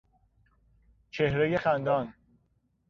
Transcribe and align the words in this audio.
چهرهی 1.11 1.57
خندان 1.57 2.13